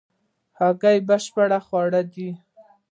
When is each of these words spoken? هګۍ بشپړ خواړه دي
هګۍ 0.59 0.97
بشپړ 1.07 1.49
خواړه 1.65 2.01
دي 2.13 2.29